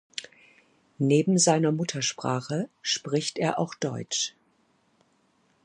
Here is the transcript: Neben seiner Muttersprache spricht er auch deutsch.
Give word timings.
Neben 0.97 1.37
seiner 1.37 1.71
Muttersprache 1.71 2.69
spricht 2.81 3.37
er 3.37 3.59
auch 3.59 3.75
deutsch. 3.75 4.33